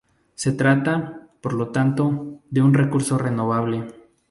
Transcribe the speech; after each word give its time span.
Se 0.33 0.51
trata, 0.51 1.27
por 1.41 1.53
lo 1.53 1.69
tanto, 1.69 2.39
de 2.49 2.63
un 2.63 2.73
recurso 2.73 3.19
renovable. 3.19 3.85